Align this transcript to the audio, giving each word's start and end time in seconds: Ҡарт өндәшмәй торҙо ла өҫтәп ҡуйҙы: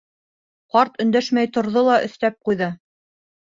Ҡарт 0.75 0.97
өндәшмәй 1.05 1.51
торҙо 1.59 1.85
ла 1.91 2.01
өҫтәп 2.09 2.41
ҡуйҙы: 2.51 2.75